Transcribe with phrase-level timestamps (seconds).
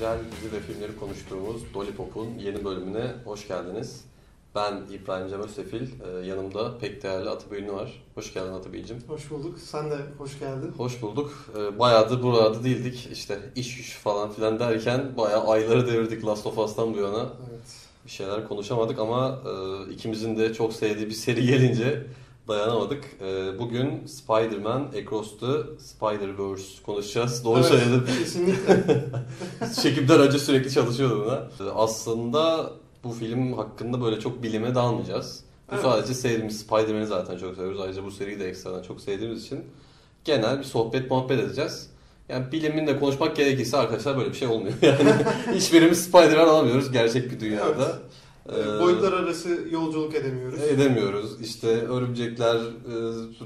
[0.00, 4.04] güncel dizi ve filmleri konuştuğumuz Lollipop'un yeni bölümüne hoş geldiniz.
[4.54, 8.02] Ben İbrahim Cem Özsefil, Ee, yanımda pek değerli Atabey Ünlü var.
[8.14, 8.96] Hoş geldin Atabey'cim.
[9.08, 9.58] Hoş bulduk.
[9.58, 10.72] Sen de hoş geldin.
[10.76, 11.46] Hoş bulduk.
[11.56, 13.08] Ee, Bayağıdır buralarda değildik.
[13.12, 17.20] İşte iş güç falan filan derken bayağı ayları devirdik Last of Us'tan bu yana.
[17.20, 17.68] Evet.
[18.04, 22.06] Bir şeyler konuşamadık ama e, ikimizin de çok sevdiği bir seri gelince
[22.50, 23.04] dayanamadık.
[23.22, 25.46] E, Bugün Spider-Man Across the
[25.78, 27.44] Spider-Verse konuşacağız.
[27.44, 28.04] Doğru Evet, söyledim.
[28.18, 28.84] Kesinlikle.
[29.82, 31.34] Çekimden önce sürekli çalışıyordum buna.
[31.68, 32.70] Ee, Aslında
[33.04, 35.40] bu film hakkında böyle çok bilime dalmayacağız.
[35.70, 35.84] Bu Evet.
[35.84, 37.80] sadece sevdiğimiz Spider-Man'i zaten çok seviyoruz.
[37.80, 39.64] Ayrıca bu seriyi de ekstradan çok sevdiğimiz için
[40.24, 41.90] genel bir sohbet muhabbet edeceğiz.
[42.28, 44.74] Yani bilimin de konuşmak gerekirse arkadaşlar böyle bir şey olmuyor.
[44.82, 45.14] Yani
[45.54, 47.98] hiçbirimiz Spider-Man alamıyoruz gerçek bir dünyada.
[48.48, 50.62] Ee, Boyutlar arası yolculuk edemiyoruz.
[50.62, 51.40] Edemiyoruz.
[51.40, 52.94] İşte örümcekler e,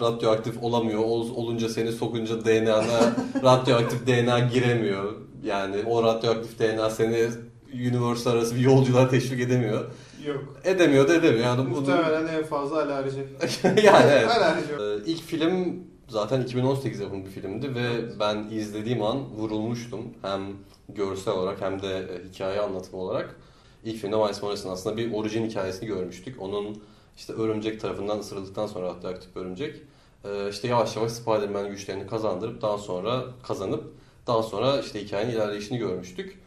[0.00, 1.00] radyoaktif olamıyor.
[1.00, 5.12] Ol- olunca seni sokunca DNA'na radyoaktif DNA giremiyor.
[5.44, 7.28] Yani o radyoaktif DNA seni
[7.74, 9.84] universe arası bir yolculuğa teşvik edemiyor.
[10.26, 10.44] Yok.
[10.64, 11.44] Edemiyor da edemiyor.
[11.44, 11.80] Yani bunu...
[11.80, 13.18] Muhtemelen en fazla alerji.
[13.64, 14.30] yani evet.
[14.30, 14.72] alerji.
[14.80, 15.76] Ee, İlk film
[16.08, 20.00] zaten 2018 yapımı bir filmdi ve ben izlediğim an vurulmuştum.
[20.22, 20.40] Hem
[20.88, 23.36] görsel olarak hem de e, hikaye anlatımı olarak.
[23.84, 26.42] İlk filmde Miles Morales'in aslında bir orijin hikayesini görmüştük.
[26.42, 26.82] Onun
[27.16, 29.82] işte örümcek tarafından ısırıldıktan sonra hatta aktif örümcek.
[30.24, 33.84] e, işte yavaş yavaş Spider-Man güçlerini kazandırıp daha sonra kazanıp
[34.26, 36.38] daha sonra işte hikayenin ilerleyişini görmüştük.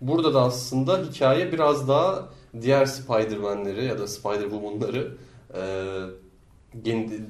[0.00, 2.28] Burada da aslında hikaye biraz daha
[2.60, 5.16] diğer Spider-Man'leri ya da Spider-Woman'ları
[5.54, 5.62] e,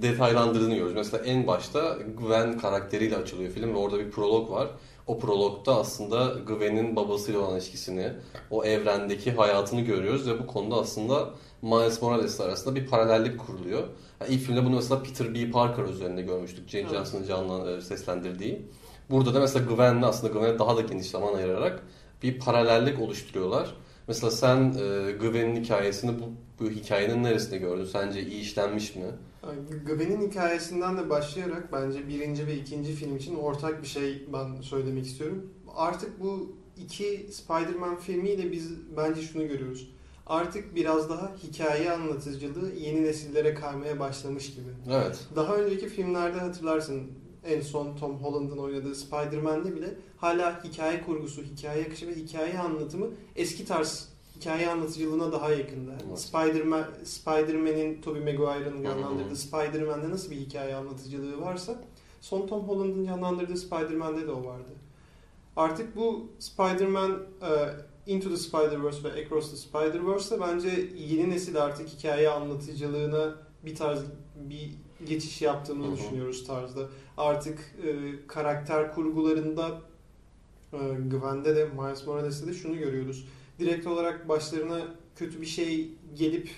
[0.03, 0.95] detaylandırdığını görüyoruz.
[0.95, 4.69] Mesela en başta Gwen karakteriyle açılıyor film ve orada bir prolog var.
[5.07, 8.13] O prologda aslında Gwen'in babasıyla olan ilişkisini,
[8.51, 11.31] o evrendeki hayatını görüyoruz ve bu konuda aslında
[11.63, 13.83] Miles Morales arasında bir paralellik kuruluyor.
[14.21, 15.51] Yani ilk filmde bunu mesela Peter B.
[15.51, 16.69] Parker üzerinde görmüştük.
[16.69, 16.95] Jane Evet.
[16.95, 18.67] Johnson'ın canlı seslendirdiği.
[19.11, 21.83] Burada da mesela Gwen'le aslında Gwen'e daha da geniş zaman ayırarak
[22.23, 23.75] bir paralellik oluşturuyorlar.
[24.09, 26.25] Mesela sen e, Gwen'in hikayesini bu,
[26.61, 27.85] bu hikayenin neresinde gördün?
[27.85, 29.05] Sence iyi işlenmiş mi?
[29.47, 34.61] Yani Gwen'in hikayesinden de başlayarak bence birinci ve ikinci film için ortak bir şey ben
[34.61, 35.51] söylemek istiyorum.
[35.77, 39.91] Artık bu iki Spider-Man filmiyle biz bence şunu görüyoruz.
[40.27, 44.69] Artık biraz daha hikaye anlatıcılığı yeni nesillere kaymaya başlamış gibi.
[44.91, 45.27] Evet.
[45.37, 47.03] Daha önceki filmlerde hatırlarsın
[47.45, 53.07] en son Tom Holland'ın oynadığı Spider-Man'de bile hala hikaye kurgusu, hikaye akışı ve hikaye anlatımı
[53.37, 55.93] eski tarz hikaye anlatıcılığına daha yakındı.
[56.09, 56.19] Evet.
[56.19, 61.83] Spider-Man, Spider-Man'in Tobey Maguire'ın canlandırdığı Spider-Man'de nasıl bir hikaye anlatıcılığı varsa
[62.21, 64.71] son Tom Holland'ın canlandırdığı Spider-Man'de de o vardı.
[65.57, 67.51] Artık bu Spider-Man e,
[68.07, 74.01] Into the Spider-Verse ve Across the Spider-Verse'de bence yeni nesil artık hikaye anlatıcılığına bir tarz
[74.37, 74.71] bir
[75.07, 75.97] geçiş yaptığını Hı hı.
[75.97, 76.89] düşünüyoruz tarzda.
[77.17, 79.81] Artık e, karakter kurgularında
[80.73, 80.79] e,
[81.11, 83.29] Gwen'de de Miles Morales'te de şunu görüyoruz.
[83.59, 84.79] Direkt olarak başlarına
[85.17, 86.49] kötü bir şey gelip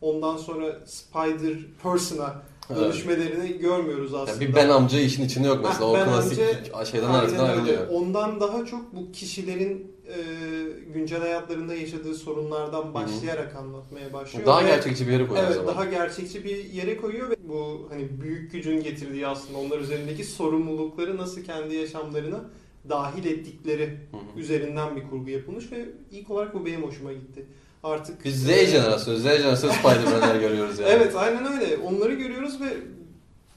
[0.00, 2.80] ondan sonra Spider Person'a Evet.
[2.82, 4.30] dönüşmelerini görmüyoruz aslında.
[4.44, 5.80] Yani bir Ben amca işin içinde yok mesela.
[5.86, 7.38] Hah, o Ben klasik amca- şeyden öyle.
[7.40, 7.88] ayrılıyor.
[7.88, 10.14] Ondan daha çok bu kişilerin e,
[10.94, 14.46] güncel hayatlarında yaşadığı sorunlardan başlayarak anlatmaya başlıyor.
[14.46, 15.74] Daha Ve- gerçekçi bir yere koyuyor Evet zaman.
[15.74, 21.16] daha gerçekçi bir yere koyuyor ve bu hani büyük gücün getirdiği aslında onlar üzerindeki sorumlulukları
[21.16, 22.44] nasıl kendi yaşamlarına
[22.88, 24.40] dahil ettikleri Hı hı.
[24.40, 27.46] üzerinden bir kurgu yapılmış ve ilk olarak bu benim hoşuma gitti.
[27.82, 30.90] Artık Biz Z jenerasyonu, Z jenerasyonu Spider-Man'ler görüyoruz yani.
[30.90, 31.76] Evet aynen öyle.
[31.76, 32.66] Onları görüyoruz ve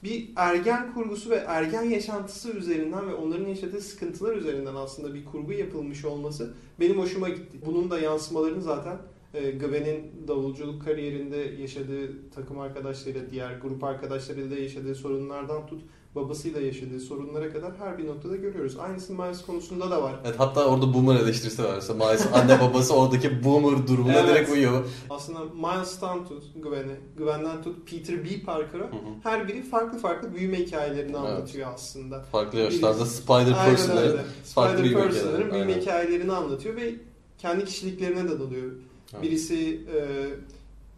[0.04, 5.52] bir ergen kurgusu ve ergen yaşantısı üzerinden ve onların yaşadığı sıkıntılar üzerinden aslında bir kurgu
[5.52, 7.58] yapılmış olması benim hoşuma gitti.
[7.66, 8.96] Bunun da yansımalarını zaten
[9.34, 15.82] e, Gwen'in davulculuk kariyerinde yaşadığı takım arkadaşlarıyla, diğer grup arkadaşlarıyla yaşadığı sorunlardan tut,
[16.18, 18.76] babasıyla yaşadığı sorunlara kadar her bir noktada görüyoruz.
[18.78, 20.14] Aynısını Miles konusunda da var.
[20.24, 21.74] Evet, hatta orada boomer eleştirisi var.
[21.74, 24.28] Mesela Miles anne babası oradaki boomer durumuna Evet.
[24.28, 24.84] direkt uyuyor.
[25.10, 28.40] Aslında Miles'tan tut Gwen'e, Gwen'den tut Peter B.
[28.46, 28.90] Parker'a
[29.22, 31.30] her biri farklı farklı büyüme hikayelerini Evet.
[31.30, 32.20] anlatıyor aslında.
[32.22, 34.22] Farklı yaşlarda Spider Aynen Person'ı öyle.
[34.54, 36.94] farklı büyüme Spider-Person'ların hikayeleri, büyüme hikayelerini anlatıyor ve
[37.38, 38.72] kendi kişiliklerine de dalıyor.
[39.14, 39.22] Evet.
[39.22, 39.98] Birisi e,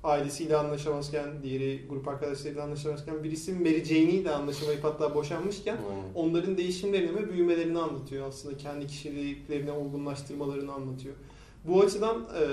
[0.05, 6.15] ailesiyle anlaşamazken, diğeri grup arkadaşlarıyla anlaşamazken, birisi Mary Jane'iyle anlaşamayıp hatta boşanmışken Aynen.
[6.15, 8.57] onların değişimlerini ve büyümelerini anlatıyor aslında.
[8.57, 11.15] Kendi kişiliklerini olgunlaştırmalarını anlatıyor.
[11.65, 12.45] Bu açıdan e,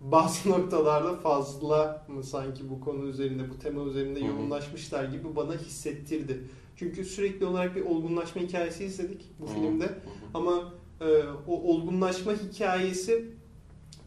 [0.00, 4.24] bazı noktalarda fazla mı sanki bu konu üzerinde, bu tema üzerinde hı.
[4.24, 6.40] yoğunlaşmışlar gibi bana hissettirdi.
[6.76, 9.54] Çünkü sürekli olarak bir olgunlaşma hikayesi izledik bu hı.
[9.54, 9.88] filmde.
[10.34, 11.06] Ama e,
[11.48, 13.30] o olgunlaşma hikayesi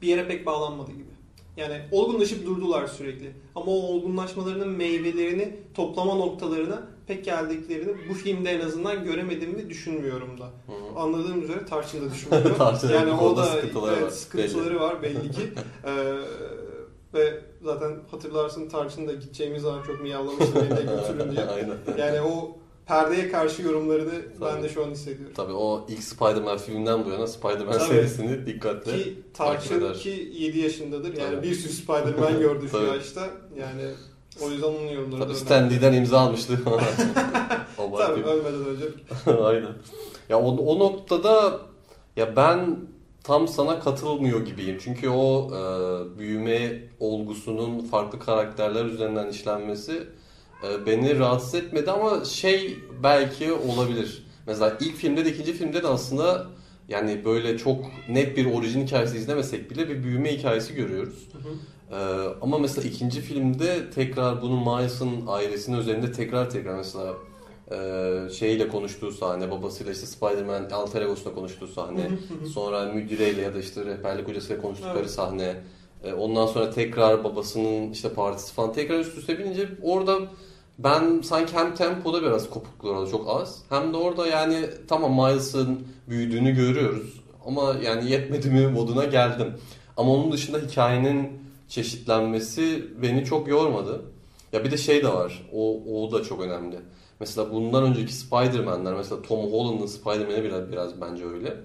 [0.02, 1.19] bir yere pek bağlanmadı gibi.
[1.60, 3.32] Yani olgunlaşıp durdular sürekli.
[3.56, 10.40] Ama o olgunlaşmalarının meyvelerini toplama noktalarına pek geldiklerini bu filmde en azından göremedim ve düşünmüyorum
[10.40, 10.46] da.
[10.46, 11.00] Hı.
[11.00, 12.58] Anladığım üzere Tarçın da düşünmüyor.
[12.58, 15.42] Tarçın yani o da sıkıntıları evet, var, sıkıntıları var belli ki.
[15.86, 16.16] Ee,
[17.14, 21.46] ve zaten hatırlarsın Tarçın da gideceğimiz zaman çok miyavlamıştı beni de götürün diye.
[21.46, 21.78] Aynen.
[21.98, 22.59] Yani o
[22.90, 24.64] perdeye karşı yorumlarını ben Tabii.
[24.64, 25.34] de şu an hissediyorum.
[25.36, 27.88] Tabii o ilk Spider-Man filminden bu yana Spider-Man Tabii.
[27.88, 29.94] serisini dikkatle Ki takip eder.
[29.94, 31.18] ki 7 yaşındadır.
[31.18, 31.48] Yani Tabii.
[31.50, 33.22] bir sürü Spider-Man gördü şu yaşta.
[33.60, 33.82] Yani
[34.42, 36.60] o yüzden onun yorumları Tabii Stan Lee'den imza almıştı.
[37.98, 38.86] Tabii ölmeden önce.
[39.44, 39.74] Aynen.
[40.30, 41.60] Ya o, o noktada
[42.16, 42.78] ya ben
[43.24, 44.78] tam sana katılmıyor gibiyim.
[44.84, 45.60] Çünkü o e,
[46.20, 50.08] büyüme olgusunun farklı karakterler üzerinden işlenmesi
[50.86, 54.26] beni rahatsız etmedi ama şey belki olabilir.
[54.48, 56.48] Mesela ilk filmde de ikinci filmde de aslında
[56.88, 61.28] yani böyle çok net bir orijin hikayesi izlemesek bile bir büyüme hikayesi görüyoruz.
[61.32, 61.54] Hı hı.
[61.92, 67.14] Ee, ama mesela ikinci filmde tekrar bunun Miles'ın ailesinin üzerinde tekrar tekrar mesela
[67.72, 72.10] e, şeyle konuştuğu sahne, babasıyla işte Spider-Man alter egosuyla konuştuğu sahne,
[72.54, 75.12] sonra müdüreyle ya da işte rehberlik hocasıyla konuştukları Evet.
[75.12, 75.56] sahne,
[76.04, 80.20] e, ondan sonra tekrar babasının işte partisi falan tekrar üst üste binince orada
[80.84, 85.88] ben sanki hem tempoda biraz kopukluklar oldu çok az hem de orada yani tamam Miles'ın
[86.10, 89.54] büyüdüğünü görüyoruz ama yani yetmedi mi moduna geldim.
[89.98, 94.02] Ama onun dışında hikayenin çeşitlenmesi beni çok yormadı.
[94.54, 95.50] Ya bir de şey de var.
[95.54, 96.80] O, o da çok önemli.
[97.20, 101.56] Mesela bundan önceki Spider-Man'ler mesela Tom Holland'ın Spider-Man'i biraz, biraz bence öyle.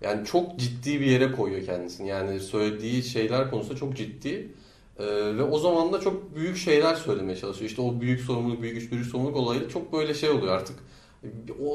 [0.00, 2.08] Yani çok ciddi bir yere koyuyor kendisini.
[2.08, 4.54] Yani söylediği şeyler konusunda çok ciddi.
[4.98, 5.04] Ee,
[5.36, 7.70] ve o zaman da çok büyük şeyler söylemeye çalışıyor.
[7.70, 10.76] İşte o büyük sorumluluk, büyük güç, büyük sorumluluk olayı çok böyle şey oluyor artık.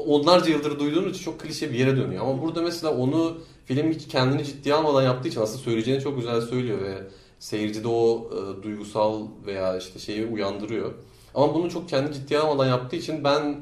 [0.06, 2.24] Onlarca yıldır duyduğumuz için çok klişe bir yere dönüyor.
[2.24, 6.40] Ama burada mesela onu film hiç kendini ciddiye almadan yaptığı için aslında söyleyeceğini çok güzel
[6.40, 6.94] söylüyor ve
[7.38, 10.92] seyircide o e, duygusal veya işte şeyi uyandırıyor.
[11.34, 13.56] Ama bunu çok kendi ciddiye almadan yaptığı için ben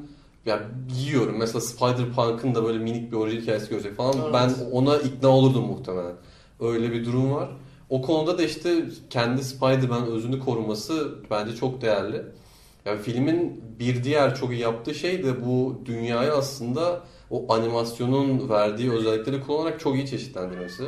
[0.46, 0.62] ya
[0.99, 1.37] yiyorum.
[1.38, 4.14] Mesela Spider-Punk'ın da böyle minik bir orijin hikayesi görecek falan.
[4.22, 4.32] Evet.
[4.32, 6.14] Ben ona ikna olurdum muhtemelen.
[6.60, 7.49] Öyle bir durum var.
[7.90, 12.23] O konuda da işte kendi Spider-Man özünü koruması bence çok değerli.
[12.85, 17.00] Yani filmin bir diğer çok iyi yaptığı şey de bu dünyayı aslında
[17.31, 20.85] o animasyonun verdiği özellikleri kullanarak çok iyi çeşitlendirmesi.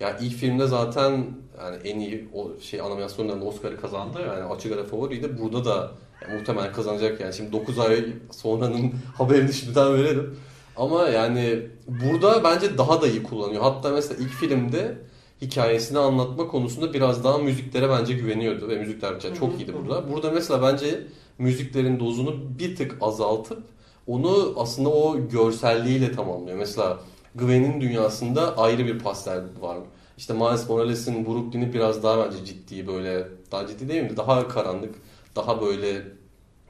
[0.00, 1.26] Yani ilk filmde zaten
[1.58, 5.38] yani en iyi o şey animasyondan Oscar'ı kazandı yani açık ara favoriydi.
[5.38, 5.90] Burada da
[6.22, 10.36] yani muhtemelen kazanacak yani şimdi 9 ay sonranın haberini şimdiden verelim.
[10.76, 13.62] Ama yani burada bence daha da iyi kullanıyor.
[13.62, 14.98] Hatta mesela ilk filmde
[15.42, 20.12] hikayesini anlatma konusunda biraz daha müziklere bence güveniyordu ve müzikler bence çok iyiydi burada.
[20.12, 21.00] Burada mesela bence
[21.38, 23.62] müziklerin dozunu bir tık azaltıp
[24.06, 26.58] onu aslında o görselliğiyle tamamlıyor.
[26.58, 26.98] Mesela
[27.34, 29.78] Gwen'in dünyasında ayrı bir pastel var.
[30.18, 34.16] İşte Miles Morales'in Brooklyn'i biraz daha bence ciddi böyle daha ciddi değil mi?
[34.16, 34.94] Daha karanlık,
[35.36, 36.02] daha böyle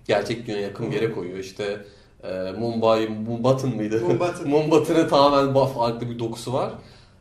[0.06, 1.38] gerçek dünyaya yakın bir yere koyuyor.
[1.38, 1.84] İşte
[2.23, 4.00] e, Mumbai, Mumbatın mıydı?
[4.00, 4.49] Mumbatın.
[4.50, 6.73] Mumbatın'ın tamamen farklı bir dokusu var.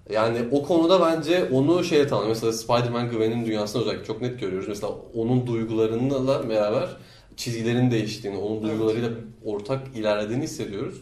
[0.10, 2.36] Yani o konuda bence onu şeye tamamlıyor.
[2.36, 4.68] Mesela Spider-Man Gwen'in dünyasında özellikle çok net görüyoruz.
[4.68, 6.90] Mesela onun duygularıyla beraber
[7.38, 9.10] çizgilerin değiştiğini, onun duygularıyla
[9.46, 11.02] ortak ilerlediğini hissediyoruz.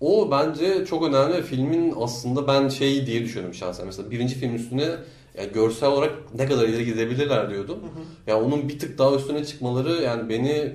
[0.00, 3.86] O bence çok önemli filmin aslında ben şey diye düşünüyorum şahsen.
[3.86, 4.96] Mesela birinci film üstüne
[5.38, 7.78] yani görsel olarak ne kadar ileri gidebilirler diyordum.
[8.26, 10.72] Ya onun bir tık daha üstüne çıkmaları yani beni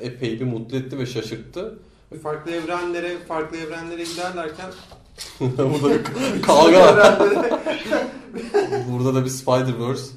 [0.00, 1.78] epey bir mutlu etti ve şaşırttı.
[2.22, 4.70] Farklı evrenlere, farklı evrenlere giderlerken
[5.40, 7.18] Burada bir kavga var.
[8.90, 10.12] Burada da bir Spider-Verse.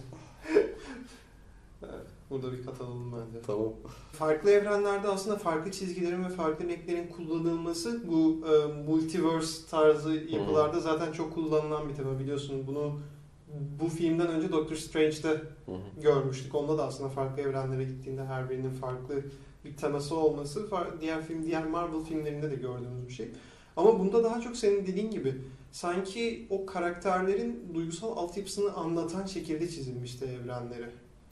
[2.30, 3.46] Burada bir katalım bence.
[3.48, 3.74] Tamam.
[4.12, 11.12] Farklı evrenlerde aslında farklı çizgilerin ve farklı renklerin kullanılması bu e, multiverse tarzı yapılarda zaten
[11.12, 12.68] çok kullanılan bir tema biliyorsun.
[12.68, 13.00] Bunu
[13.80, 15.30] bu filmden önce Doctor Strange'de
[15.66, 16.02] hı.
[16.02, 16.56] görmüştük.
[16.56, 19.24] Onda da aslında farklı evrenlere gittiğinde her birinin farklı
[19.66, 20.68] bir teması olması
[21.02, 23.32] diğer film diğer Marvel filmlerinde de gördüğümüz bir şey.
[23.76, 25.36] Ama bunda daha çok senin dediğin gibi
[25.72, 30.86] sanki o karakterlerin duygusal altyapısını anlatan şekilde çizilmişti evrenleri.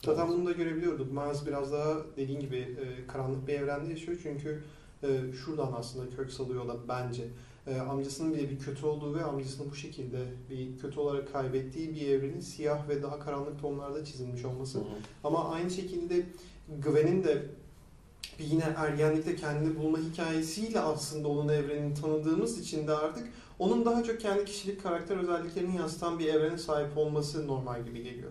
[0.04, 1.12] Zaten bunu da görebiliyorduk.
[1.12, 4.64] Miles biraz daha dediğin gibi e, karanlık bir evrende yaşıyor çünkü
[5.02, 7.24] e, şuradan aslında kök salıyor da bence.
[7.66, 10.18] E, amcasının bile bir kötü olduğu ve amcasını bu şekilde
[10.50, 14.78] bir kötü olarak kaybettiği bir evrenin siyah ve daha karanlık tonlarda çizilmiş olması.
[14.78, 14.86] Hı hı.
[15.24, 16.26] Ama aynı şekilde
[16.84, 17.42] Gwen'in de
[18.38, 23.24] bir yine ergenlikte kendini bulma hikayesiyle aslında onun evrenini tanıdığımız için de artık
[23.58, 28.30] onun daha çok kendi kişilik karakter özelliklerini yansıtan bir evrene sahip olması normal gibi geliyor.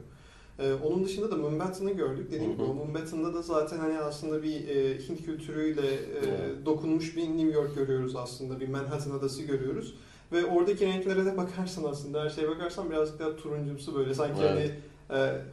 [0.60, 2.32] Ee, onun dışında da Moonbatten'ı gördük.
[2.32, 6.22] Dediğim gibi Moonbatten'da da zaten hani aslında bir e, Hint kültürüyle e,
[6.66, 8.60] dokunmuş bir New York görüyoruz aslında.
[8.60, 9.96] Bir Manhattan adası görüyoruz.
[10.32, 14.52] Ve oradaki renklere de bakarsan aslında her şeye bakarsan birazcık daha turuncumsu böyle sanki Evet.
[14.52, 14.72] hani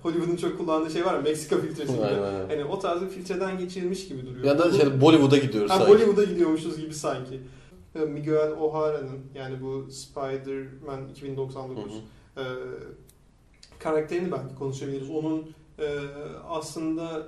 [0.02, 2.02] Hollywood'un çok kullandığı şey var ya Meksika filtresi gibi.
[2.02, 2.48] Aynen, aynen.
[2.48, 4.44] Hani o tarz bir filtreden geçirilmiş gibi duruyor.
[4.44, 5.92] Yandan Bu- şey, Bollywood'a gidiyoruz Ha, sanki.
[5.92, 7.40] Bollywood'a gidiyormuşuz gibi sanki.
[7.94, 11.92] E, Miguel O'Hara'nın yani bu Spider-Man 2099
[12.36, 12.44] Hı hı.
[12.44, 12.44] e,
[13.78, 15.10] karakterini belki konuşabiliriz.
[15.10, 15.98] Onun e,
[16.48, 17.26] aslında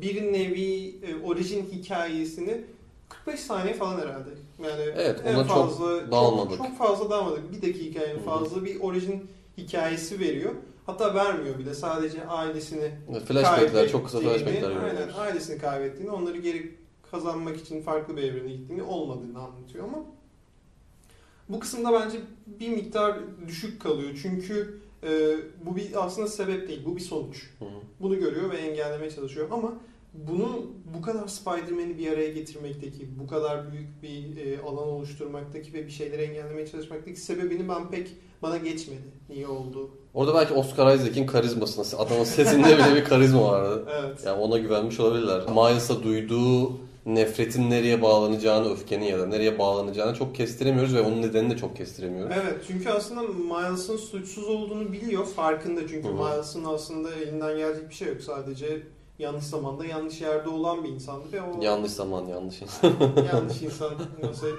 [0.00, 2.64] bir nevi e, orijin hikayesini
[3.08, 4.30] 45 saniye falan herhalde.
[4.62, 6.58] Yani Evet, en ona çok fazla, dalmadık.
[6.58, 7.52] Çok, çok fazla dalmadık.
[7.52, 8.18] Bir dakika hı.
[8.24, 9.26] fazla bir orijin
[9.58, 10.52] hikayesi veriyor.
[10.86, 11.74] Hatta vermiyor bile.
[11.74, 12.90] Sadece ailesini
[13.26, 16.74] Flashback'ler, çok kısa flashback'ler Aynen ailesini kaybettiğini, onları geri
[17.10, 20.04] kazanmak için farklı bir evrene gittiğini olmadığını anlatıyor ama
[21.48, 23.16] bu kısımda bence bir miktar
[23.48, 24.10] düşük kalıyor.
[24.22, 27.50] Çünkü e, bu bir aslında sebep değil, bu bir sonuç.
[27.58, 27.68] Hı hı.
[28.00, 29.72] Bunu görüyor ve engellemeye çalışıyor ama
[30.14, 30.66] bunu
[30.98, 35.92] bu kadar Spider-Man'i bir araya getirmekteki, bu kadar büyük bir e, alan oluşturmaktaki ve bir
[35.92, 38.08] şeyleri engellemeye çalışmaktaki sebebini ben pek
[38.42, 39.02] bana geçmedi.
[39.28, 39.90] Niye oldu?
[40.14, 43.84] Orada belki Oscar Isaac'in karizmasına, adamın sesinde bile bir karizma vardı.
[44.00, 44.24] Evet.
[44.26, 45.42] Yani ona güvenmiş olabilirler.
[45.48, 46.72] Miles'a duyduğu
[47.06, 51.76] nefretin nereye bağlanacağını, öfkenin ya da nereye bağlanacağını çok kestiremiyoruz ve onun nedenini de çok
[51.76, 52.36] kestiremiyoruz.
[52.42, 55.26] Evet çünkü aslında Miles'ın suçsuz olduğunu biliyor.
[55.26, 56.08] Farkında çünkü.
[56.08, 58.20] Miles'ın aslında elinden gelecek bir şey yok.
[58.20, 58.82] Sadece
[59.18, 62.92] yanlış zamanda yanlış yerde olan bir insandı ve o Yanlış zaman, yanlış insan.
[63.34, 63.90] yanlış insan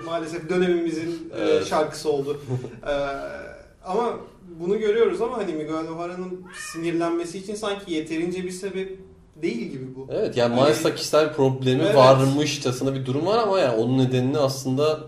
[0.06, 1.68] maalesef dönemimizin e, Evet.
[1.68, 2.42] şarkısı oldu.
[2.88, 2.92] Ee,
[3.86, 4.14] ama
[4.60, 6.44] bunu görüyoruz ama hani Miguel O'Hara'nın
[6.74, 9.00] sinirlenmesi için sanki yeterince bir sebep
[9.42, 10.08] değil gibi bu.
[10.12, 11.96] Evet yani Hani- Miles'la kişisel problemi Evet.
[11.96, 15.00] varmışçasına bir durum var ama yani onun nedenini aslında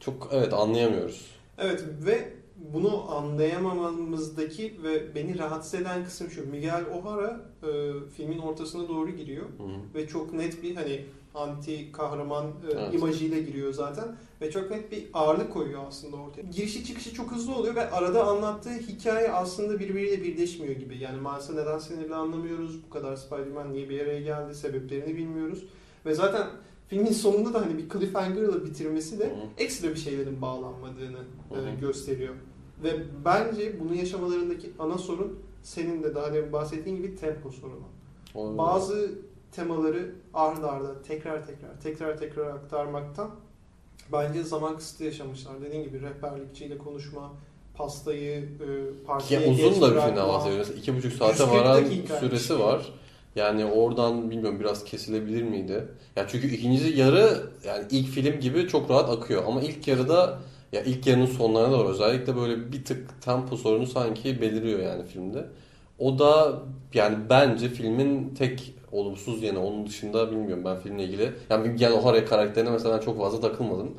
[0.00, 1.20] çok evet anlayamıyoruz.
[1.58, 2.28] Evet ve
[2.74, 6.50] bunu anlayamamamızdaki ve beni rahatsız eden kısım şu.
[6.50, 9.94] Miguel O'Hara e, filmin ortasına doğru giriyor Hı hı.
[9.94, 11.04] ve çok net bir hani
[11.34, 12.94] anti kahraman e, Evet.
[12.94, 14.04] imajıyla giriyor zaten
[14.40, 16.42] ve çok net bir ağırlık koyuyor aslında ortaya.
[16.42, 20.98] Girişi çıkışı çok hızlı oluyor ve arada anlattığı hikaye aslında birbiriyle birleşmiyor gibi.
[20.98, 25.64] Yani Miles'a neden sinirli anlamıyoruz, bu kadar Spider-Man niye bir araya geldi, sebeplerini bilmiyoruz.
[26.06, 26.46] Ve zaten
[26.88, 31.18] filmin sonunda da hani bir cliffhanger'la bitirmesi de Hı ekstra bir şeylerin bağlanmadığını
[31.50, 31.80] e, Hı hı.
[31.80, 32.34] gösteriyor.
[32.84, 32.90] Ve
[33.24, 37.84] bence bunu yaşamalarındaki ana sorun senin de daha demin bahsettiğin gibi tempo sorunu.
[38.34, 39.10] O- Bazı
[39.52, 43.30] temaları arda arda tekrar tekrar tekrar tekrar aktarmaktan
[44.12, 45.60] bence zaman kısıtı yaşamışlar.
[45.64, 47.32] Dediğim gibi rehberlikçiyle konuşma,
[47.74, 50.70] pastayı e, partiye geç uzun da bir filmden bahsediyoruz.
[50.70, 51.84] İki buçuk saate 140 varan
[52.20, 52.58] süresi şey.
[52.58, 52.92] var.
[53.36, 55.88] Yani oradan bilmiyorum biraz kesilebilir miydi?
[56.16, 60.38] Ya çünkü ikinci yarı yani ilk film gibi çok rahat akıyor ama ilk yarıda
[60.72, 65.46] ya ilk yarının sonlarına doğru özellikle böyle bir tık tempo sorunu sanki beliriyor yani filmde.
[65.98, 66.62] O da
[66.94, 69.64] yani bence filmin tek olumsuz yanı.
[69.66, 71.32] Onun dışında bilmiyorum ben filmle ilgili.
[71.50, 73.90] Yani Miguel O'Hara karakterine mesela çok fazla takılmadım.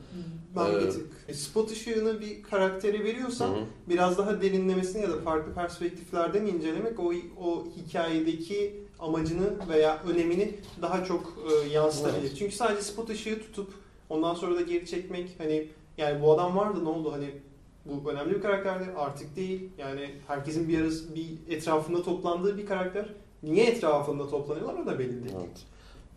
[0.56, 3.60] Ben Ee, bir tık e, spot ışığını bir karaktere veriyorsan hı.
[3.90, 11.06] biraz daha derinlemesine ya da farklı perspektiflerden incelemek o o hikayedeki amacını veya önemini daha
[11.06, 12.22] çok e, yansıtabilir.
[12.22, 12.36] Evet.
[12.40, 13.74] Çünkü sadece spot ışığı tutup
[14.10, 17.30] ondan sonra da geri çekmek hani yani bu adam vardı ne oldu hani
[17.86, 19.70] bu önemli bir karakterdi artık değil.
[19.78, 23.06] Yani herkesin bir arası bir etrafında toplandığı bir karakter.
[23.44, 25.36] Niye etrafında toplanıyorlar o da belli değil.
[25.38, 25.58] Evet.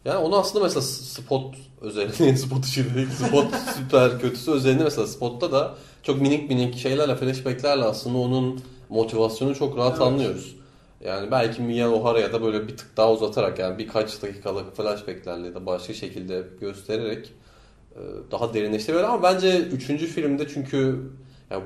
[0.05, 5.53] Yani onu aslında mesela spot özelinde spot işi değil, spot süper kötüsü özelinde mesela spotta
[5.53, 10.03] da çok minik minik şeylerle flashbacklerle aslında onun motivasyonu çok rahat Evet.
[10.07, 10.57] anlıyoruz.
[11.05, 15.67] Yani belki Miguel O'Hara'ya da böyle bir tık daha uzatarak yani birkaç dakikalık flashbacklerle de
[15.67, 17.33] başka şekilde göstererek
[18.31, 21.01] daha derinleştiriyor ama bence üçüncü filmde çünkü
[21.51, 21.61] ya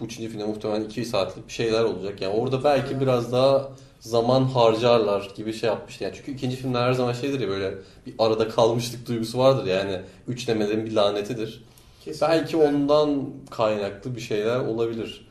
[0.00, 2.22] bu üçüncü filmde muhtemelen iki saatlik bir şeyler olacak.
[2.22, 3.68] Yani orada belki biraz daha
[4.00, 6.04] zaman harcarlar gibi şey yapmıştı.
[6.04, 7.74] Yani çünkü ikinci filmler her zaman şeydir ya böyle
[8.06, 11.64] bir arada kalmışlık duygusu vardır yani üç demelerin bir lanetidir.
[12.04, 12.28] Kesinlikle.
[12.28, 15.28] Belki ondan kaynaklı bir şeyler olabilir.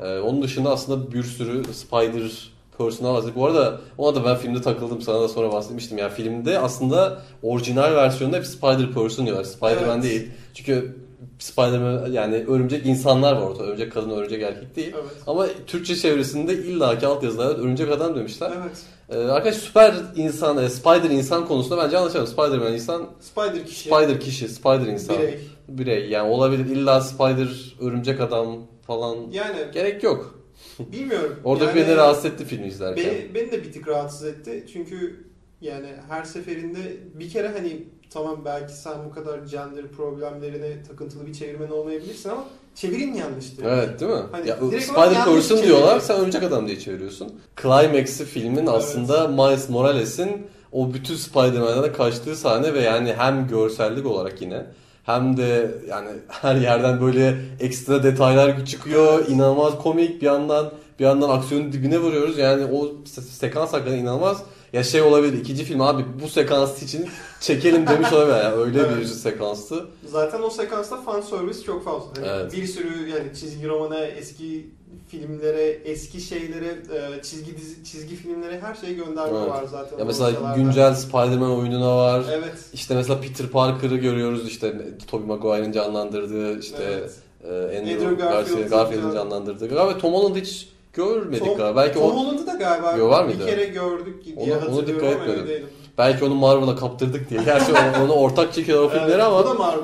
[0.00, 3.36] Ee, onun dışında aslında bir sürü Spider Person'a bahsettik.
[3.36, 5.02] Bu arada ona da ben filmde takıldım.
[5.02, 5.98] Sana da sonra bahsetmiştim.
[5.98, 9.44] Yani filmde aslında orijinal versiyonda hep Spider Person diyorlar.
[9.44, 10.02] Spider-Man Evet.
[10.02, 10.30] değil.
[10.54, 10.96] Çünkü
[11.38, 13.64] Spider-Man yani örümcek insanlar var ortada.
[13.64, 14.92] Örümcek kadın, örümcek erkek değil.
[14.94, 15.12] Evet.
[15.26, 18.52] Ama Türkçe çevresinde illaki altyazılarda örümcek adam demişler.
[18.62, 18.76] Evet.
[19.10, 22.26] Ee, arkadaş süper insan, e, Spider insan konusunda bence anlaşalım.
[22.26, 23.88] Spider-Man insan, Spider kişi.
[23.88, 25.16] Spider kişi, Spider insan.
[25.18, 25.38] Birey.
[25.68, 26.10] Birey.
[26.10, 28.56] Yani olabilir illa Spider, örümcek adam
[28.86, 29.16] falan.
[29.32, 30.35] Yani Gerek yok.
[30.78, 31.40] Bilmiyorum.
[31.44, 33.04] Orada yani, beni rahatsız etti filmi izlerken.
[33.04, 34.66] Beni, beni de bir tık rahatsız etti.
[34.72, 35.26] Çünkü
[35.60, 36.78] yani her seferinde
[37.14, 42.44] bir kere hani tamam belki sen bu kadar gender problemlerine takıntılı bir çevirmen olmayabilirsin ama
[42.74, 43.62] çevirin yanlıştı.
[43.64, 44.22] Evet değil mi?
[44.32, 45.62] Hani ya, Spider çeviriyor.
[45.62, 47.40] diyorlar, sen örümcek adam diye çeviriyorsun.
[47.62, 54.42] Climax'i filmin aslında Miles Morales'in o bütün Spider-Man'den kaçtığı sahne ve yani hem görsellik olarak
[54.42, 54.66] yine
[55.06, 59.28] hem de yani her yerden böyle ekstra detaylar çıkıyor.
[59.28, 62.38] İnanılmaz komik bir yandan bir yandan aksiyonun dibine vuruyoruz.
[62.38, 64.42] Yani o se- sekans hakikaten inanılmaz.
[64.72, 67.06] Ya şey olabilir ikinci film abi bu sekans için
[67.40, 68.36] çekelim demiş olabilir.
[68.36, 68.96] Yani öyle Evet.
[69.00, 69.86] bir sekanstı.
[70.06, 72.06] Zaten o sekansta fan service çok fazla.
[72.16, 72.52] Hani Evet.
[72.52, 74.66] Bir sürü yani çizgi romana, eski
[75.08, 79.50] filmlere, eski şeylere, e, çizgi dizi, çizgi filmlere her şeye gönderme Evet.
[79.50, 79.98] var zaten.
[79.98, 80.56] Ya mesela dosyalarda.
[80.62, 82.24] güncel Spider-Man oyununa var.
[82.32, 82.54] Evet.
[82.72, 84.74] İşte mesela Peter Parker'ı görüyoruz işte
[85.06, 87.14] Tobey Maguire'ın canlandırdığı işte evet.
[87.44, 88.28] e, Andrew, Andrew Garfield'ın
[88.60, 89.68] Garfield, Garfield'ın can- canlandırdığı.
[89.68, 91.80] Galiba Tom Holland'ı hiç görmedik Tom- galiba.
[91.82, 93.46] Belki Tom o Holland'ı da galiba Yo, var bir mıydı?
[93.50, 95.66] kere gördük diye Ona- ona hatırlıyorum dikkat ama etmedim.
[95.98, 97.40] belki onu Marvel'a kaptırdık diye.
[97.44, 97.72] Gerçi
[98.04, 99.82] onu, ortak çekiyorlar o filmleri Evet, ama Bu da Marvel.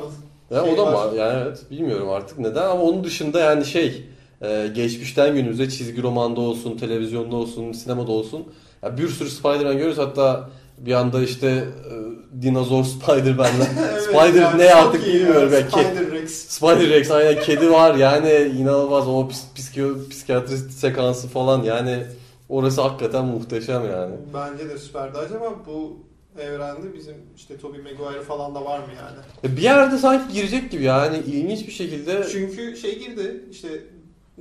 [0.50, 1.12] Ya Şey o da var.
[1.12, 4.04] Yani evet bilmiyorum artık neden ama onun dışında yani şey
[4.42, 8.44] e, geçmişten günümüze çizgi romanda olsun, televizyonda olsun, sinemada olsun
[8.82, 10.48] ya bir sürü Spider-Man görüyoruz hatta
[10.86, 15.60] bir anda işte e, dinozor Spider-Man'ler Evet, Spider yani ne artık bilmiyorum ya.
[15.60, 16.26] Spider-Rex.
[16.28, 22.02] Spider-Rex aynen kedi var yani inanılmaz o pis, psikio, psikiyatrist sekansı falan yani
[22.48, 24.14] orası hakikaten muhteşem yani.
[24.34, 25.18] Bence de süperdi.
[25.18, 25.96] Acaba bu
[26.38, 29.52] evrende bizim işte Tobey Maguire falan da var mı yani?
[29.52, 33.68] E, Bir yerde sanki girecek gibi yani ilginç bir şekilde Çünkü şey girdi işte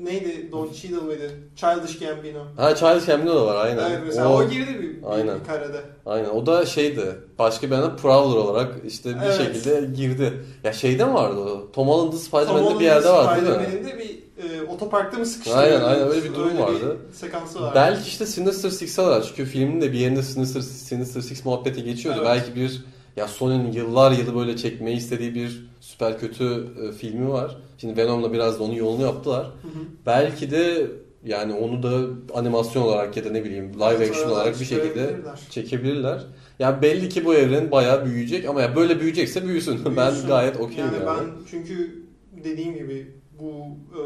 [0.05, 1.31] neydi Don Cheadle mıydı?
[1.55, 2.39] Childish Gambino.
[2.57, 3.91] Ha Charles Gambino da var aynen.
[3.91, 5.39] Evet mesela o, girdi bir, bir, Aynen.
[5.39, 5.81] bir karede.
[6.05, 9.37] Aynen o da şeydi başka bir yana Prowler olarak işte bir Evet.
[9.37, 10.33] şekilde girdi.
[10.63, 11.71] Ya şeyde mi vardı o?
[11.71, 13.63] Tom Holland'ın Tom Spider-Man'de bir yerde vardı değil mi?
[13.63, 15.57] Spider-Man'in de bir e, otoparkta mı sıkıştı?
[15.57, 16.97] Aynen, aynen, öyle bir durum vardı.
[17.11, 17.71] bir sekansı vardı.
[17.75, 22.19] Belki işte Sinister Six'e var çünkü filmin de bir yerinde Sinister, Sinister Six muhabbeti geçiyordu.
[22.21, 22.29] Evet.
[22.29, 22.85] Belki bir
[23.17, 25.70] ya Sony'nin yıllar yılı böyle çekmeyi istediği bir
[26.01, 27.57] süper kötü e, filmi var.
[27.77, 29.45] Şimdi Venom'la biraz da onun yolunu yaptılar.
[29.45, 29.83] Hı hı.
[30.05, 30.91] Belki de
[31.25, 35.15] yani onu da animasyon olarak ya da ne bileyim live Evet, action olarak bir şekilde
[35.49, 36.25] çekebilirler.
[36.59, 39.79] Ya belli ki bu evren bayağı büyüyecek ama ya böyle büyüyecekse büyüsün.
[39.97, 40.27] ben Büyüsün.
[40.27, 41.05] gayet okeyim yani.
[41.05, 41.05] yani.
[41.05, 42.03] Ben çünkü
[42.43, 43.51] dediğim gibi bu
[43.97, 44.01] e,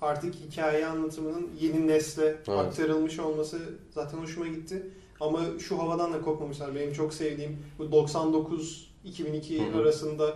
[0.00, 3.58] artık hikaye anlatımının yeni nesle aktarılmış olması
[3.90, 4.82] zaten hoşuma gitti.
[5.20, 6.74] Ama şu havadan da kopmamışlar.
[6.74, 9.80] Benim çok sevdiğim bu 99-2002 Hı hı.
[9.80, 10.34] arasında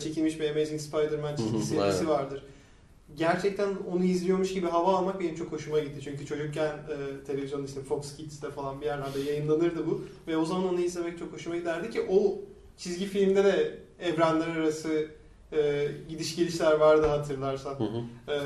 [0.00, 2.42] çekilmiş bir Amazing Spider-Man çizgi serisi vardır.
[3.16, 6.00] Gerçekten onu izliyormuş gibi hava almak benim çok hoşuma gitti.
[6.04, 10.04] Çünkü çocukken e, televizyonda işte Fox Kids'te falan bir yerlerde yayınlanırdı bu.
[10.26, 12.34] Ve o zaman onu izlemek çok hoşuma giderdi ki o
[12.76, 15.06] çizgi filmde de evrenler arası
[15.52, 17.74] e, gidiş gelişler vardı hatırlarsan.
[17.74, 18.32] Hı hı.
[18.32, 18.36] E,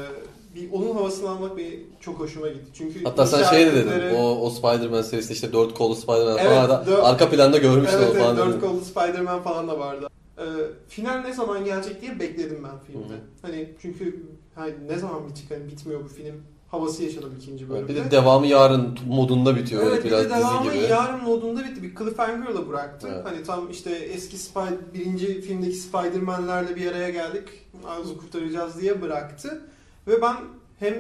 [0.54, 2.70] bir onun havasını almak benim çok hoşuma gitti.
[2.74, 4.14] Çünkü Hatta sen şey de dedin.
[4.14, 8.00] O, o Spider-Man serisinde işte dört kollu Spider-Man Evet, falan da dört- arka planda görmüştüm
[8.02, 8.36] Evet, o evet falan.
[8.36, 10.08] dört kollu Spider-Man falan da vardı.
[10.40, 10.44] Ee,
[10.88, 13.09] final ne zaman gelecek diye bekledim ben filmde.
[13.14, 13.20] Hı hı.
[13.42, 14.22] Hani çünkü
[14.55, 16.35] hani ne zaman bitecek hani bitmiyor bu film
[16.70, 17.88] havası yaşadım ikinci bölümde.
[17.88, 19.83] Bir de devamı yarın modunda bitiyor.
[19.83, 20.83] Evet Evet, bir biraz de devamı gibi.
[20.83, 21.83] yarın modunda bitti.
[21.83, 23.09] Bir cliffhanger'la bıraktı.
[23.14, 23.24] Evet.
[23.26, 24.61] Hani tam işte eski Spy
[24.94, 27.48] birinci filmdeki Spider-Man'lerle bir araya geldik.
[27.87, 29.62] Ağzı kurtaracağız diye bıraktı.
[30.07, 30.37] Ve ben
[30.79, 30.94] hem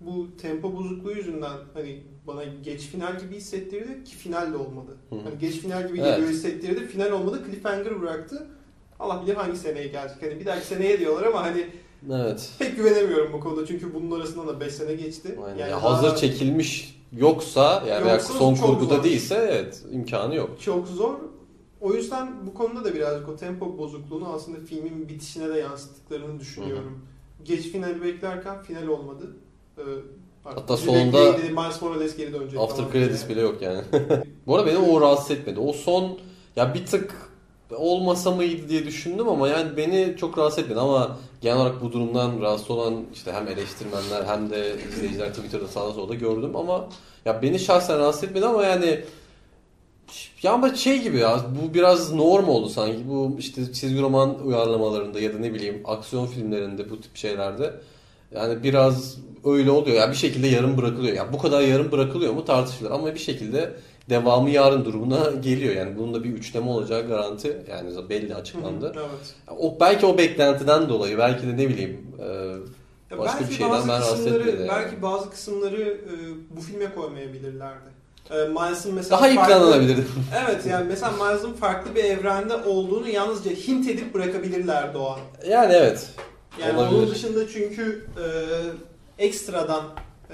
[0.00, 4.96] bu tempo bozukluğu yüzünden hani bana geç final gibi hissettirdi ki final de olmadı.
[5.10, 6.16] Hani geç final gibi Evet.
[6.16, 6.86] geliyor hissettirdi.
[6.86, 7.42] Final olmadı.
[7.46, 8.46] Cliffhanger bıraktı.
[9.00, 10.22] Allah bilir hangi seneye gelecek.
[10.22, 11.66] Hani bir dahaki seneye diyorlar ama hani
[12.12, 12.50] Evet.
[12.58, 13.66] pek güvenemiyorum bu konuda.
[13.66, 15.38] Çünkü bunun arasında da 5 sene geçti.
[15.44, 15.58] Aynen.
[15.58, 19.04] Yani Ya daha- hazır çekilmiş yoksa yani Yoksa son kurguda zor.
[19.04, 20.50] değilse evet imkanı yok.
[20.60, 21.14] çok zor.
[21.80, 26.98] O yüzden bu konuda da birazcık o tempo bozukluğunu aslında filmin bitişine de yansıttıklarını düşünüyorum.
[27.44, 29.36] Geç finali beklerken final olmadı.
[29.78, 29.82] Ee,
[30.44, 33.36] Hatta sonunda- Miles Morales geri dönecek After credits diye.
[33.36, 33.82] bile yok yani.
[34.46, 35.60] Bu arada beni o rahatsız etmedi.
[35.60, 36.18] O son
[36.56, 37.29] ya bir tık
[37.76, 40.80] olmasa mıydı diye düşündüm ama yani beni çok rahatsız etmedi.
[40.80, 45.92] Ama genel olarak bu durumdan rahatsız olan işte hem eleştirmenler hem de izleyiciler Twitter'da sağda
[45.92, 46.56] solda gördüm.
[46.56, 46.88] Ama
[47.24, 49.00] ya beni şahsen rahatsız etmedi ama yani
[50.42, 53.08] ya ama şey gibi ya bu biraz norm oldu sanki.
[53.08, 57.74] Bu işte çizgi roman uyarlamalarında ya da ne bileyim aksiyon filmlerinde bu tip şeylerde
[58.34, 59.96] yani biraz öyle oluyor.
[59.96, 61.16] Ya bir şekilde yarım bırakılıyor.
[61.16, 63.74] Ya bu kadar yarım bırakılıyor mu tartışılır ama bir şekilde
[64.08, 68.86] devamı yarın durumuna geliyor yani bunun da bir üçleme olacağı garanti yani belli açıklandı.
[68.86, 69.58] hı, Evet.
[69.58, 72.06] O belki o beklentiden dolayı belki de ne bileyim
[73.10, 74.68] e, Başka belki bir şeyden ben kısımları, etmedi yani.
[74.68, 76.12] belki bazı kısımları e,
[76.56, 77.90] bu filme koymayabilirlerdi.
[78.30, 80.04] E, Miles'ın mesela daha iyi planlanabilirdi.
[80.44, 85.18] Evet yani mesela Miles'ın farklı bir evrende olduğunu yalnızca hint edip bırakabilirlerdi o an.
[85.48, 86.10] yani evet.
[86.60, 86.98] Yani Olabilir.
[86.98, 88.06] onun dışında çünkü
[89.18, 89.82] e, ekstradan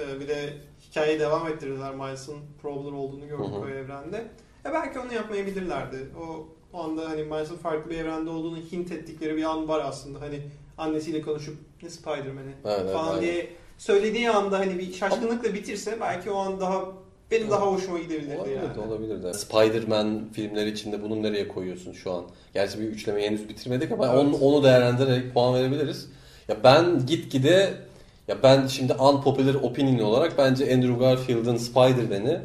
[0.01, 0.53] e, bir de
[0.97, 3.61] hikayeyi devam ettirdiler Miles'ın Prowler olduğunu gördük Hı hı.
[3.65, 4.17] o evrende.
[4.67, 5.97] E belki onu yapmayabilirlerdi.
[6.21, 10.21] O, o anda hani Miles'ın farklı bir evrende olduğunu hint ettikleri bir an var aslında.
[10.21, 10.41] Hani
[10.79, 13.23] annesiyle konuşup ne Spider-Man'i Evet, falan aynen.
[13.23, 16.85] diye söylediği anda hani bir şaşkınlıkla bitirse belki o an daha
[17.31, 17.53] benim Evet.
[17.53, 18.75] daha hoşuma gidebilirdi Olabilir yani.
[18.75, 19.33] de olabilir de.
[19.35, 22.25] Spider-Man filmleri içinde bunu nereye koyuyorsun şu an?
[22.55, 24.19] Gerçi bir üçlemeyi henüz bitirmedik ama Evet.
[24.19, 26.09] onu, onu değerlendirerek puan verebiliriz.
[26.49, 27.75] Ya ben gitgide
[28.29, 32.41] Ya ben şimdi unpopular opinion olarak bence Andrew Garfield'ın Spider-Man'i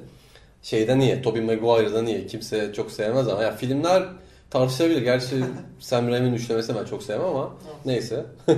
[0.64, 2.28] şeyden iyi, Tobey Maguire'dan iyi.
[2.28, 4.04] Kimse çok sevmez ama ya filmler
[4.50, 5.02] tartışılabilir.
[5.02, 5.36] Gerçi
[5.80, 7.52] Sam Raimi'nin üçlemesi ben çok sevmem ama
[7.86, 8.26] neyse.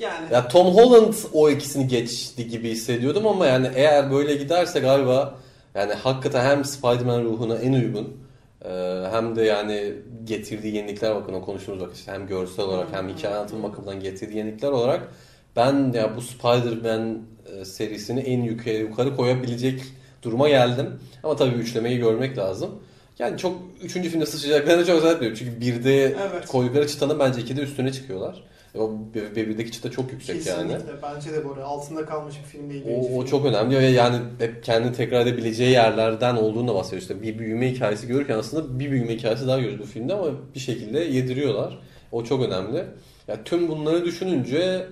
[0.00, 5.34] Yani Ya Tom Holland o ikisini geçti gibi hissediyordum ama yani eğer böyle giderse galiba
[5.74, 8.16] yani hakikaten hem Spider-Man ruhuna en uygun
[8.64, 8.70] e,
[9.10, 9.92] hem de yani
[10.24, 14.36] getirdiği yenilikler bakın o konuştuğumuz bak işte hem görsel olarak hem hikaye anlatım bakımından getirdiği
[14.36, 15.08] yenilikler olarak
[15.56, 17.18] ben ya bu Spider-Man
[17.60, 19.82] e, serisini en yukarı, yukarı koyabilecek
[20.22, 20.90] duruma geldim.
[21.22, 22.70] Ama tabii üçlemeyi görmek lazım.
[23.18, 25.38] Yani çok üçüncü filmde sıçrayacaklarını çok zannetmiyorum.
[25.38, 26.46] Çünkü birde Evet.
[26.48, 28.44] koydukları çıtanın bence ikide üstüne çıkıyorlar.
[28.74, 30.68] E, O bir- birdeki çıta çok yüksek yani.
[30.68, 32.84] kesinlikle bence de arada altında kalmış bir film değil.
[32.90, 33.24] O, o film.
[33.24, 37.02] çok önemli ve yani hep kendini tekrar edebileceği yerlerden olduğunu da bahsediyor.
[37.02, 40.60] İşte bir büyüme hikayesi görürken aslında bir büyüme hikayesi daha görüyoruz bu filmde ama bir
[40.60, 41.78] şekilde yediriyorlar.
[42.12, 42.84] O çok önemli.
[43.28, 44.86] Ya tüm bunları düşününce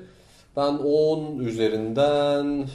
[0.57, 2.69] ben 10 üzerinden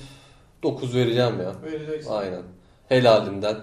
[0.64, 1.52] 9 vereceğim ya.
[1.64, 2.12] Vereceksin.
[2.12, 2.42] Aynen.
[2.90, 3.56] Helalinden.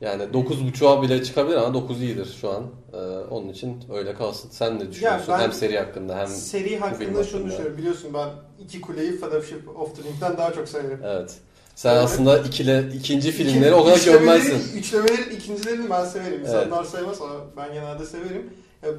[0.00, 2.64] Yani 9.5'a bile çıkabilir ama 9 iyidir şu an.
[2.92, 2.96] Ee,
[3.30, 4.50] onun için öyle kalsın.
[4.50, 5.26] Sen ne düşünüyorsun?
[5.28, 6.26] ben- hem seri hakkında hem...
[6.26, 7.48] Seri hakkında şunu hakkında.
[7.50, 7.78] düşünüyorum.
[7.78, 8.28] Biliyorsun ben
[8.64, 11.00] iki kuleyi Fellowship of the Ring'den daha çok severim.
[11.04, 11.34] Evet.
[11.74, 12.04] Sen Evet.
[12.04, 14.78] aslında ikile, ikinci filmleri İki- o kadar gömmezsin.
[14.78, 16.40] Üçlemelerin ikincilerini ben severim.
[16.40, 18.50] İnsanlar sevmez ama ben genelde severim.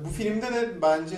[0.05, 1.15] Bu filmde de bence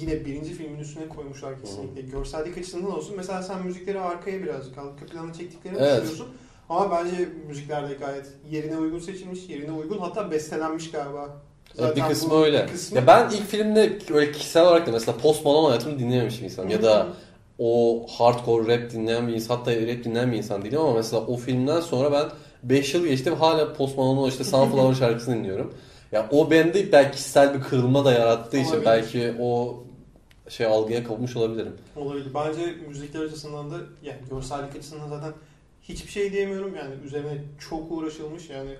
[0.00, 2.00] yine birinci filmin üstüne koymuşlar kesinlikle.
[2.02, 3.14] Görsellik açısından olsun.
[3.16, 5.92] Mesela sen müzikleri arkaya birazcık arka plana çektiklerini Evet.
[5.92, 6.28] düşünüyorsun.
[6.68, 11.36] Ama bence müzikler de gayet yerine uygun seçilmiş, yerine uygun hatta bestelenmiş galiba.
[11.78, 12.62] Evet, bir bu kısmı öyle.
[12.66, 16.40] bir kısmı- Ya ben ilk filmde öyle kişisel olarak da mesela Post Malone hayatımda dinlememiş
[16.40, 16.70] bir insanım.
[16.70, 17.06] Ya da
[17.58, 21.36] o hardcore rap dinleyen bir insan hatta rap dinleyen bir insan değilim ama mesela o
[21.36, 22.28] filmden sonra ben
[22.62, 25.74] 5 yıl geçti ve hala Post Malone'un işte Sunflower şarkısını dinliyorum.
[26.12, 28.86] Ya o bende belki kişisel bir kırılma da yarattığı için Olabilir.
[28.86, 29.82] belki o
[30.48, 31.72] şey algıya kapılmış olabilirim.
[31.96, 32.26] Olabilir.
[32.34, 35.32] Bence müzikler açısından da yani görsellik açısından zaten
[35.82, 36.74] hiçbir şey diyemiyorum.
[36.76, 37.32] Yani üzerine
[37.70, 38.70] çok uğraşılmış yani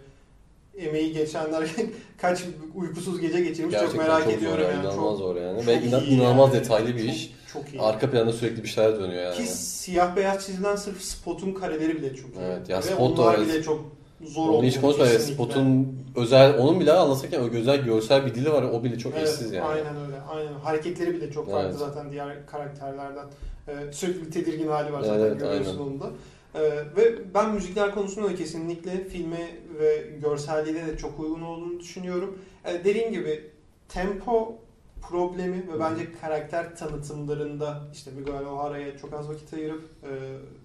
[0.79, 1.68] emeği geçenler
[2.21, 2.42] kaç
[2.75, 4.81] uykusuz gece geçirmiş çok Gerçekten merak çok ediyorum zor ya, yani.
[4.85, 5.59] inanılmaz çok, zor yani.
[5.59, 6.64] çok Ve inan- inanılmaz yani.
[6.64, 7.33] detaylı bir Çok- iş.
[7.53, 7.81] Çok iyi.
[7.81, 9.37] Arka planda sürekli bir şeyler dönüyor yani.
[9.37, 12.38] Ki siyah beyaz çizilen sırf spotun kareleri bile çok iyi.
[12.45, 13.85] Evet, ya Ve spot da onlar bile çok
[14.24, 14.66] zor Onu oldu.
[14.66, 15.20] hiç konuşmadık.
[15.20, 18.62] Spot'un özel, onun bile anlatırken o güzel görsel bir dili var.
[18.62, 19.64] O bile çok Evet, eşsiz yani.
[19.66, 20.20] Aynen öyle.
[20.30, 20.52] Aynen.
[20.52, 21.78] Hareketleri bile çok farklı Evet.
[21.78, 23.26] zaten diğer karakterlerden.
[23.68, 25.82] Ee, sürekli bir tedirgin hali var zaten Evet, görüyorsun aynen.
[25.92, 26.11] onu da.
[26.54, 26.61] Ee,
[26.96, 32.38] ve ben müzikler konusunda da kesinlikle filme ve görselliğine de çok uygun olduğunu düşünüyorum.
[32.64, 33.50] Ee, dediğim gibi
[33.88, 34.54] tempo
[35.03, 40.11] problemi ve bence karakter tanıtımlarında işte Miguel O'Hara'ya çok az vakit ayırıp e,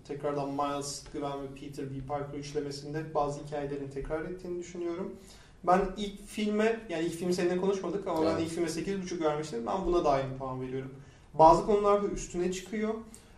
[0.08, 2.08] tekrardan Miles, Gwen ve Peter B.
[2.08, 5.15] Parker üçlemesinde bazı hikayelerin tekrar ettiğini düşünüyorum.
[5.63, 8.41] Ben ilk filme, yani ilk film seninle konuşmadık ama ben Evet.
[8.41, 9.65] ilk filme 8.5 vermiştim.
[9.65, 10.91] Ben buna da aynı puan veriyorum.
[11.34, 12.93] Bazı konularda üstüne çıkıyor.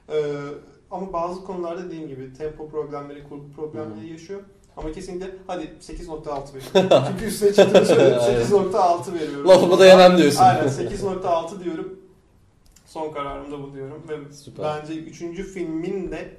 [0.10, 0.34] Ee,
[0.92, 4.42] ama bazı konularda dediğim gibi tempo problemleri, kurgu problemleri yaşıyor.
[4.80, 7.06] Ama kesinlikle hadi 8.6 veriyorum.
[7.12, 8.42] Çünkü üstüne çıktığını Aynen.
[8.42, 9.48] 8.6 veriyorum.
[9.48, 10.40] Lafımı da yemem diyorsun.
[10.40, 12.00] Aynen 8.6 diyorum.
[12.86, 14.04] Son kararımda bu diyorum.
[14.10, 14.66] Ve Süper.
[14.82, 15.20] bence 3.
[15.54, 16.38] filmin de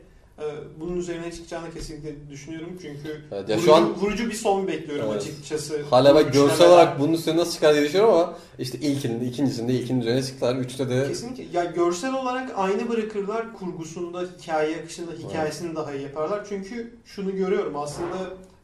[0.81, 2.79] bunun üzerine çıkacağını kesinlikle düşünüyorum.
[2.83, 5.23] Çünkü Evet, ya vurucu, şu an vurucu bir son bekliyorum Evet.
[5.23, 5.83] açıkçası.
[5.83, 6.75] hala bak görsel üçlemeden.
[6.75, 10.57] olarak bunun üstüne nasıl çıkar diye düşünüyorum ama işte ilkinde, ikincisinde, ilkinin üzerine çıktılar.
[10.57, 11.59] Üçte de Kesinlikle.
[11.59, 16.47] Ya görsel olarak aynı bırakırlar kurgusunda, hikaye akışında, hikayesini daha iyi yaparlar.
[16.49, 18.17] Çünkü şunu görüyorum aslında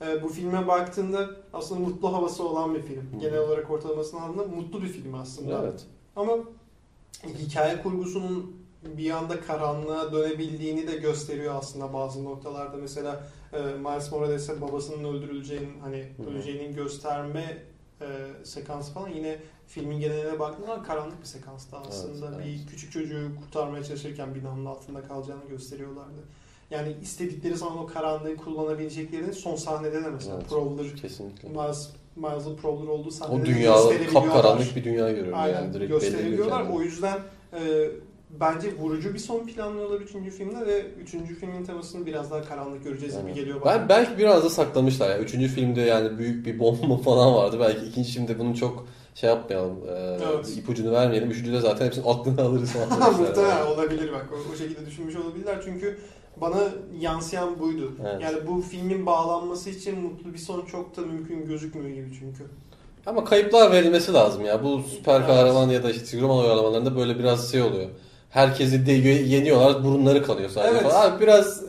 [0.07, 3.03] e, bu filme baktığında aslında mutlu havası olan bir film.
[3.15, 3.21] Hı.
[3.21, 5.61] Genel olarak ortalamasının altında mutlu bir film aslında.
[5.63, 5.81] evet.
[6.17, 6.33] Ama
[7.39, 8.57] hikaye kurgusunun
[8.97, 12.77] bir anda karanlığa dönebildiğini de gösteriyor aslında bazı noktalarda.
[12.77, 16.31] Mesela e, Miles Morales'e babasının öldürüleceğinin hani Hı.
[16.31, 17.59] öleceğinin gösterme
[18.01, 18.07] e,
[18.45, 22.31] sekansı falan yine filmin geneline baktığında karanlık bir sekanstı aslında.
[22.37, 26.19] Evet, Bir küçük çocuğu kurtarmaya çalışırken binanın altında kalacağını gösteriyorlardı.
[26.71, 30.49] Yani istedikleri zaman o karanlığı kullanabileceklerini son sahnede de mesela Evet.
[30.49, 31.49] Prowler, Kesinlikle.
[31.49, 34.33] Miles, Miles'ın Prowler olduğu sahnede O de dünya gösterebiliyorlar.
[34.33, 36.67] kapkaranlık bir dünya görüyorum Aynen yani direkt gösterebiliyorlar.
[36.73, 37.19] O yüzden
[37.53, 37.91] e,
[38.31, 40.11] bence vurucu bir son planlıyorlar 3.
[40.13, 41.11] filmde ve 3.
[41.11, 43.35] filmin temasını biraz daha karanlık göreceğiz gibi Aynen.
[43.35, 43.75] geliyor bana.
[43.75, 45.19] Ben belki biraz da saklamışlar ya.
[45.19, 47.57] Üçüncü filmde yani büyük bir bomba falan vardı.
[47.61, 49.77] Belki ikinci filmde bunu çok şey yapmayalım.
[49.89, 50.57] E, Evet.
[50.57, 51.31] ipucunu vermeyelim.
[51.31, 52.75] Üçüncüde zaten hepsinin aklını alırız
[53.19, 53.65] Muhtemelen yani.
[53.71, 55.99] olabilir bak o, o şekilde düşünmüş olabilirler çünkü
[56.37, 56.59] bana
[57.01, 57.93] yansıyan buydu.
[58.05, 58.23] Evet.
[58.23, 62.45] Yani bu filmin bağlanması için mutlu bir son çok da mümkün gözükmüyor gibi çünkü.
[63.07, 64.65] Ama kayıplar verilmesi lazım ya.
[64.65, 65.27] Bu süper Evet.
[65.27, 67.87] kahraman ya da işte roman uyarlamalarında böyle biraz şey oluyor.
[68.37, 70.83] Herkesi de yeniyorlar, burunları kanıyor sadece Evet.
[70.83, 71.11] falan.
[71.11, 71.61] Abi biraz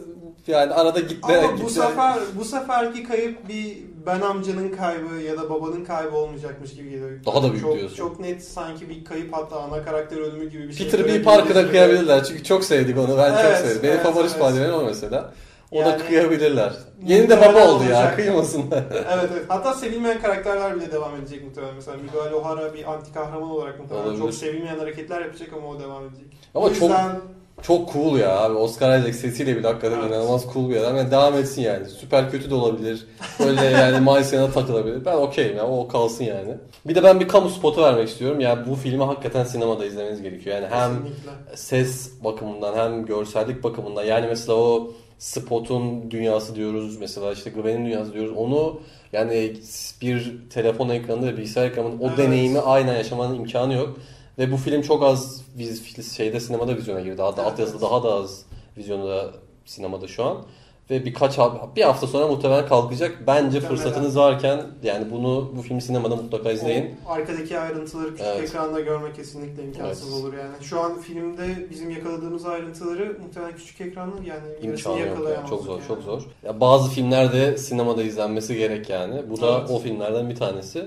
[0.48, 1.38] Yani arada gitti.
[1.38, 1.74] Ama bu gitti.
[1.74, 7.10] sefer bu seferki kayıp bir ben amcanın kaybı ya da babanın kaybı olmayacakmış gibi geliyor.
[7.26, 7.96] Daha da büyük çok, diyorsun.
[7.96, 10.90] Çok net sanki bir kayıp hatta ana karakter ölümü gibi bir şey.
[10.90, 11.24] Peter B.
[11.24, 13.18] Parker'a kıyabilirler çünkü çok sevdik onu.
[13.18, 13.84] Ben çok Evet, sevdim.
[13.84, 14.32] Benim evet, favori evet.
[14.32, 15.34] Spider-Man o mesela.
[15.72, 16.74] O da Yani- kıyabilirler.
[17.06, 17.90] Yeni de baba oldu ya.
[17.98, 18.16] olacak.
[18.16, 18.84] Kıymasınlar.
[18.92, 19.44] evet evet.
[19.48, 21.76] Hatta sevilmeyen karakterler bile devam edecek muhtemelen.
[21.76, 24.22] Mesela Miguel O'Hara bir anti kahraman olarak muhtemelen Olabilir.
[24.22, 26.26] çok sevilmeyen hareketler yapacak ama o devam edecek.
[26.56, 27.16] Ama o çok yüzden
[27.62, 28.54] çok cool ya abi.
[28.58, 30.10] Oscar Isaac sesiyle bile hakikaten Evet.
[30.10, 30.98] inanılmaz cool bir adam.
[30.98, 31.86] Yani devam etsin yani.
[31.90, 33.08] Süper kötü de olabilir.
[33.40, 35.06] Böyle yani Miles yanına takılabilir.
[35.06, 35.68] Ben okeyim ya.
[35.68, 36.58] O kalsın yani.
[36.86, 38.40] Bir de ben bir kamu spotu vermek istiyorum.
[38.40, 40.56] Yani bu filmi hakikaten sinemada izlemeniz gerekiyor.
[40.56, 41.32] Yani hem kesinlikle.
[41.58, 48.14] ses bakımından hem görsellik bakımından yani mesela o spotun dünyası diyoruz mesela işte Gwen'in dünyası
[48.14, 48.80] diyoruz onu
[49.14, 49.54] yani
[50.02, 52.18] bir telefon ekranında ve bilgisayar ekranında o Evet.
[52.18, 53.98] deneyimi aynen yaşamanın imkanı yok
[54.38, 57.52] ve bu film çok az viz, şeyde sinemada vizyona girdi hatta Evet.
[57.52, 58.46] altyazıda daha da az
[58.78, 59.32] vizyonda
[59.66, 60.46] sinemada şu an
[60.90, 61.38] ve birkaç
[61.76, 63.70] bir hafta sonra muhtemelen kalkacak bence Muhtemelen.
[63.70, 68.50] fırsatınız varken yani bunu bu filmi sinemada mutlaka izleyin O arkadaki ayrıntıları küçük Evet.
[68.50, 70.24] ekranda görmek kesinlikle imkansız Evet.
[70.24, 70.54] olur yani.
[70.64, 75.06] Şu an filmde bizim yakaladığımız ayrıntıları muhtemelen küçük ekranda yani İmkanı yok ya.
[75.08, 75.88] yakalayamazdık Çok zor, yani.
[75.88, 76.22] çok zor.
[76.44, 79.22] Ya bazı filmlerde sinemada izlenmesi gerek yani.
[79.30, 79.70] Bu da Evet.
[79.72, 80.86] o filmlerden bir tanesi.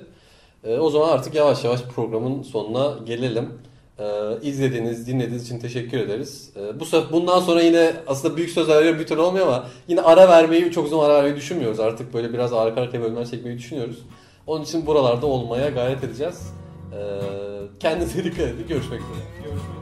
[0.64, 3.48] Ee, o zaman artık yavaş yavaş programın sonuna gelelim.
[4.00, 6.50] Ee, izlediğiniz, dinlediğiniz için teşekkür ederiz.
[6.56, 10.28] Ee, bu sefer bundan sonra yine aslında büyük veriyorum bir türlü olmuyor ama yine ara
[10.28, 11.80] vermeyi çok uzun ara vermeyi düşünmüyoruz.
[11.80, 13.98] Artık böyle biraz arka arkaya bölümler çekmeyi düşünüyoruz.
[14.46, 16.52] Onun için buralarda olmaya gayret edeceğiz.
[16.92, 17.20] Ee,
[17.80, 18.66] kendinize dikkat edin.
[18.68, 19.24] Görüşmek üzere.
[19.44, 19.79] Görüşmek üzere.